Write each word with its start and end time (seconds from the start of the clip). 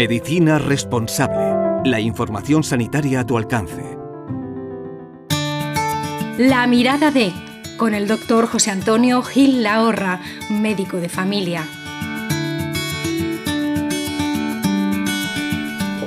Medicina 0.00 0.58
responsable. 0.58 1.90
La 1.90 2.00
información 2.00 2.64
sanitaria 2.64 3.20
a 3.20 3.26
tu 3.26 3.36
alcance. 3.36 3.98
La 6.38 6.66
mirada 6.66 7.10
de, 7.10 7.32
con 7.76 7.92
el 7.92 8.08
doctor 8.08 8.46
José 8.46 8.70
Antonio 8.70 9.22
Gil 9.22 9.62
Lahorra, 9.62 10.20
médico 10.48 10.96
de 10.96 11.08
familia. 11.08 11.66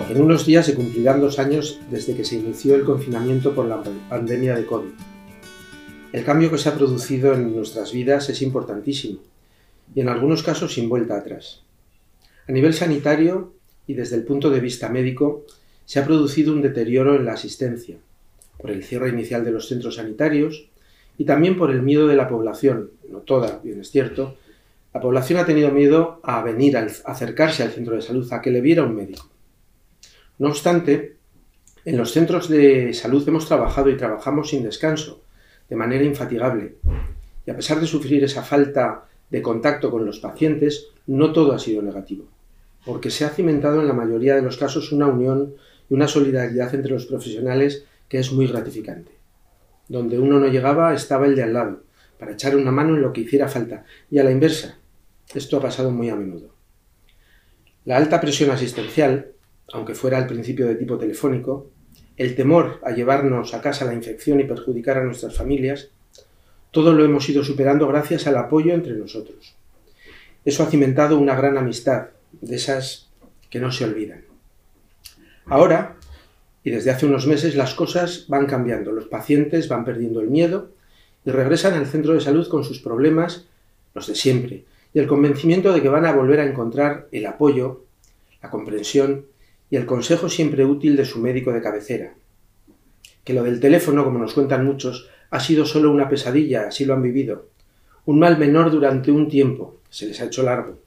En 0.10 0.22
unos 0.22 0.46
días 0.46 0.66
se 0.66 0.76
cumplirán 0.76 1.22
dos 1.22 1.38
años 1.40 1.80
desde 1.92 2.16
que 2.16 2.26
se 2.26 2.38
inició 2.38 2.76
el 2.76 2.84
confinamiento 2.84 3.54
por 3.54 3.66
la 3.66 3.84
pandemia 4.10 4.56
de 4.56 4.66
COVID. 4.66 4.92
El 6.14 6.24
cambio 6.24 6.50
que 6.50 6.58
se 6.58 6.70
ha 6.70 6.76
producido 6.76 7.34
en 7.34 7.56
nuestras 7.56 7.92
vidas 7.92 8.30
es 8.30 8.42
importantísimo 8.42 9.20
y 9.96 10.02
en 10.02 10.10
algunos 10.10 10.44
casos 10.44 10.74
sin 10.74 10.90
vuelta 10.90 11.18
atrás. 11.18 11.64
A 12.48 12.52
nivel 12.52 12.74
sanitario 12.74 13.54
y 13.88 13.94
desde 13.94 14.16
el 14.16 14.24
punto 14.24 14.50
de 14.50 14.60
vista 14.60 14.90
médico, 14.90 15.46
se 15.86 16.00
ha 16.00 16.06
producido 16.06 16.54
un 16.54 16.62
deterioro 16.62 17.16
en 17.16 17.26
la 17.26 17.34
asistencia, 17.34 17.98
por 18.58 18.72
el 18.72 18.84
cierre 18.84 19.10
inicial 19.10 19.44
de 19.44 19.52
los 19.52 19.68
centros 19.68 19.96
sanitarios 19.96 20.70
y 21.18 21.26
también 21.26 21.58
por 21.58 21.72
el 21.72 21.82
miedo 21.82 22.08
de 22.08 22.16
la 22.16 22.30
población, 22.30 22.92
no 23.10 23.20
toda, 23.20 23.60
bien 23.64 23.82
es 23.82 23.92
cierto, 23.92 24.38
la 24.94 25.02
población 25.02 25.40
ha 25.40 25.46
tenido 25.46 25.72
miedo 25.72 26.20
a 26.24 26.42
venir, 26.44 26.78
a 26.78 26.88
acercarse 27.06 27.64
al 27.64 27.72
centro 27.72 27.96
de 27.96 28.02
salud, 28.02 28.32
a 28.32 28.42
que 28.42 28.52
le 28.52 28.62
viera 28.62 28.84
un 28.84 28.96
médico. 28.96 29.28
No 30.38 30.50
obstante, 30.50 31.18
en 31.84 31.98
los 31.98 32.12
centros 32.12 32.48
de 32.48 32.94
salud 32.94 33.28
hemos 33.28 33.48
trabajado 33.48 33.90
y 33.90 33.98
trabajamos 33.98 34.50
sin 34.50 34.64
descanso, 34.64 35.24
de 35.68 35.76
manera 35.76 36.04
infatigable. 36.04 36.76
Y 37.46 37.52
a 37.52 37.56
pesar 37.56 37.80
de 37.80 37.88
sufrir 37.88 38.24
esa 38.24 38.44
falta 38.44 39.06
de 39.34 39.42
contacto 39.42 39.90
con 39.90 40.06
los 40.06 40.20
pacientes, 40.20 40.90
no 41.08 41.34
todo 41.34 41.54
ha 41.54 41.60
sido 41.60 41.82
negativo, 41.82 42.26
porque 42.86 43.10
se 43.10 43.26
ha 43.26 43.30
cimentado 43.30 43.82
en 43.82 43.88
la 43.88 43.94
mayoría 43.94 44.36
de 44.36 44.44
los 44.44 44.58
casos 44.58 44.92
una 44.92 45.08
unión 45.08 45.56
y 45.90 45.96
una 45.96 46.08
solidaridad 46.08 46.74
entre 46.76 46.92
los 46.92 47.08
profesionales 47.08 47.84
que 48.08 48.20
es 48.20 48.32
muy 48.32 48.46
gratificante. 48.46 49.12
Donde 49.90 50.20
uno 50.20 50.40
no 50.40 50.48
llegaba 50.50 50.94
estaba 50.94 51.26
el 51.26 51.36
de 51.36 51.42
al 51.42 51.54
lado, 51.54 51.82
para 52.20 52.34
echar 52.34 52.56
una 52.56 52.72
mano 52.72 52.96
en 52.96 53.02
lo 53.02 53.12
que 53.12 53.22
hiciera 53.22 53.48
falta, 53.50 53.86
y 54.12 54.20
a 54.20 54.24
la 54.24 54.30
inversa. 54.30 54.78
Esto 55.34 55.58
ha 55.58 55.62
pasado 55.62 55.90
muy 55.90 56.10
a 56.10 56.16
menudo. 56.16 56.54
La 57.86 57.98
alta 57.98 58.22
presión 58.22 58.52
asistencial, 58.52 59.32
aunque 59.74 59.96
fuera 59.96 60.20
al 60.20 60.28
principio 60.28 60.68
de 60.68 60.76
tipo 60.76 61.00
telefónico, 61.00 61.72
el 62.18 62.36
temor 62.36 62.80
a 62.84 62.92
llevarnos 62.92 63.56
a 63.56 63.62
casa 63.62 63.86
la 63.86 63.96
infección 63.96 64.40
y 64.40 64.44
perjudicar 64.44 64.98
a 64.98 65.04
nuestras 65.04 65.36
familias, 65.36 65.90
todo 66.74 66.92
lo 66.92 67.06
hemos 67.06 67.30
ido 67.30 67.44
superando 67.44 67.88
gracias 67.88 68.26
al 68.26 68.36
apoyo 68.36 68.74
entre 68.74 68.96
nosotros. 68.96 69.54
Eso 70.44 70.64
ha 70.64 70.66
cimentado 70.66 71.20
una 71.20 71.36
gran 71.36 71.56
amistad, 71.56 72.08
de 72.42 72.56
esas 72.56 73.12
que 73.52 73.60
no 73.60 73.72
se 73.72 73.86
olvidan. 73.86 74.24
Ahora, 75.46 75.98
y 76.64 76.72
desde 76.72 76.90
hace 76.90 77.06
unos 77.06 77.28
meses, 77.28 77.56
las 77.56 77.76
cosas 77.76 78.26
van 78.28 78.48
cambiando. 78.48 78.92
Los 78.92 79.06
pacientes 79.06 79.68
van 79.68 79.86
perdiendo 79.86 80.20
el 80.20 80.32
miedo 80.32 80.72
y 81.24 81.30
regresan 81.30 81.76
al 81.76 81.86
centro 81.86 82.16
de 82.16 82.22
salud 82.22 82.48
con 82.48 82.64
sus 82.64 82.80
problemas, 82.80 83.46
los 83.94 84.08
de 84.08 84.16
siempre, 84.16 84.66
y 84.96 85.00
el 85.00 85.06
convencimiento 85.06 85.74
de 85.74 85.82
que 85.84 85.90
van 85.90 86.08
a 86.08 86.14
volver 86.14 86.40
a 86.40 86.46
encontrar 86.46 87.08
el 87.12 87.28
apoyo, 87.28 87.86
la 88.42 88.50
comprensión 88.50 89.28
y 89.70 89.76
el 89.76 89.86
consejo 89.86 90.28
siempre 90.28 90.66
útil 90.66 90.96
de 90.96 91.06
su 91.06 91.20
médico 91.20 91.54
de 91.54 91.62
cabecera. 91.62 92.16
Que 93.24 93.34
lo 93.34 93.44
del 93.44 93.60
teléfono, 93.60 94.04
como 94.04 94.18
nos 94.18 94.34
cuentan 94.34 94.66
muchos, 94.66 95.08
ha 95.34 95.40
sido 95.40 95.66
solo 95.66 95.92
una 95.92 96.08
pesadilla, 96.08 96.68
así 96.68 96.86
lo 96.86 96.94
han 96.94 97.02
vivido. 97.02 97.48
Un 98.06 98.20
mal 98.20 98.38
menor 98.38 98.70
durante 98.70 99.12
un 99.12 99.28
tiempo, 99.28 99.78
se 99.90 100.06
les 100.06 100.22
ha 100.22 100.26
hecho 100.26 100.44
largo. 100.44 100.78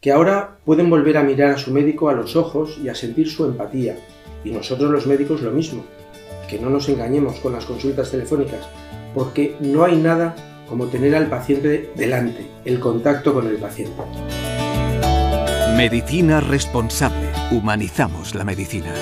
Que 0.00 0.10
ahora 0.10 0.56
pueden 0.64 0.90
volver 0.90 1.16
a 1.16 1.22
mirar 1.22 1.52
a 1.52 1.56
su 1.56 1.72
médico 1.72 2.08
a 2.08 2.14
los 2.14 2.34
ojos 2.34 2.80
y 2.82 2.88
a 2.88 2.96
sentir 2.96 3.30
su 3.30 3.44
empatía. 3.44 3.96
Y 4.44 4.50
nosotros 4.50 4.90
los 4.90 5.06
médicos 5.06 5.42
lo 5.42 5.52
mismo. 5.52 5.84
Que 6.48 6.58
no 6.58 6.68
nos 6.68 6.88
engañemos 6.88 7.38
con 7.38 7.52
las 7.52 7.64
consultas 7.64 8.10
telefónicas, 8.10 8.68
porque 9.14 9.54
no 9.60 9.84
hay 9.84 9.96
nada 9.96 10.34
como 10.68 10.86
tener 10.86 11.14
al 11.14 11.28
paciente 11.28 11.92
delante, 11.94 12.48
el 12.64 12.80
contacto 12.80 13.32
con 13.32 13.46
el 13.46 13.56
paciente. 13.56 14.02
Medicina 15.76 16.40
responsable. 16.40 17.28
Humanizamos 17.52 18.34
la 18.34 18.42
medicina. 18.42 18.92